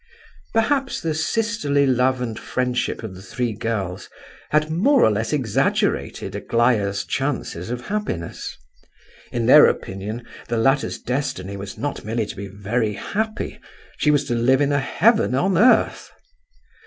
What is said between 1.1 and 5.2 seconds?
sisterly love and friendship of the three girls had more or